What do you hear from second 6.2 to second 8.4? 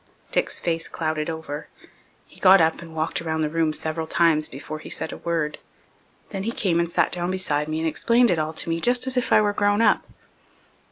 Then he came and sat down beside me and explained it